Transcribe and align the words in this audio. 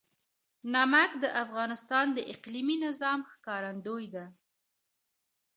نمک 0.73 1.11
د 1.23 1.25
افغانستان 1.43 2.05
د 2.13 2.19
اقلیمي 2.33 2.77
نظام 2.85 3.19
ښکارندوی 3.31 4.05
ده. 4.15 4.25